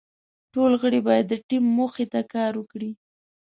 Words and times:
ټول 0.53 0.71
غړي 0.81 0.99
باید 1.07 1.25
د 1.27 1.33
ټیم 1.47 1.63
موخې 1.77 2.05
ته 2.13 2.19
کار 2.33 2.53
وکړي. 2.57 2.91